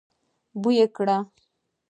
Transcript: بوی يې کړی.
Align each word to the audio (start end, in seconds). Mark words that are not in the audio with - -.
بوی 0.61 0.73
يې 0.79 0.87
کړی. 0.95 1.17